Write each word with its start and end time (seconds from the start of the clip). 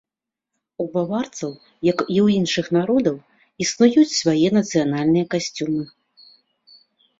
У 0.83 0.85
баварцаў, 0.95 1.51
як 1.89 1.99
і 2.05 2.17
ў 2.25 2.37
іншых 2.39 2.65
народаў, 2.79 3.15
існуюць 3.67 4.09
свае 4.21 4.49
нацыянальныя 4.59 5.25
касцюмы. 5.37 5.83